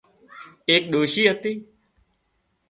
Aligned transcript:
ايڪ 0.69 0.83
ڏوشي 0.91 1.23
هتي 1.31 1.53